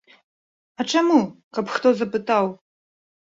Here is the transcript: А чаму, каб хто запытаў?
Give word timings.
А 0.79 0.85
чаму, 0.93 1.19
каб 1.59 1.65
хто 1.75 1.87
запытаў? 2.01 2.45